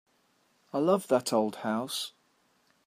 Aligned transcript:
I 0.73 0.79
love 0.79 1.09
that 1.09 1.31
old 1.31 1.57
house. 1.57 2.13